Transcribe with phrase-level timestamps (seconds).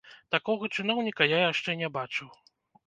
[0.35, 2.29] Такога чыноўніка я яшчэ не бачыў.